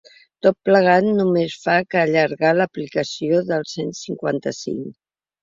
Tot 0.45 0.55
plegat 0.69 1.09
només 1.17 1.57
fa 1.65 1.75
que 1.91 1.99
allargar 2.05 2.55
l’aplicació 2.61 3.43
del 3.53 3.69
cent 3.75 3.95
cinquanta-cinc. 4.01 4.91